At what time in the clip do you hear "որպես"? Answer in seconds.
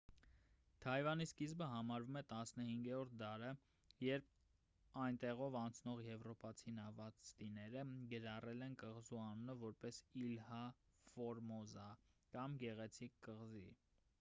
9.67-10.01